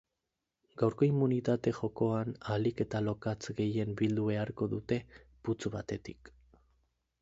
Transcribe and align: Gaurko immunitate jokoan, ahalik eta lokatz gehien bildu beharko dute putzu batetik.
Gaurko 0.81 1.05
immunitate 1.07 1.73
jokoan, 1.81 2.33
ahalik 2.47 2.83
eta 2.87 3.03
lokatz 3.11 3.55
gehien 3.63 3.95
bildu 4.03 4.27
beharko 4.35 4.73
dute 4.77 5.03
putzu 5.45 5.79
batetik. 5.81 6.39